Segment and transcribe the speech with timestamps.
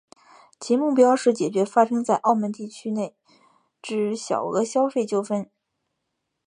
[0.59, 3.15] 其目标是解决发生在澳门地区内
[3.83, 5.47] 之小额消费纠纷。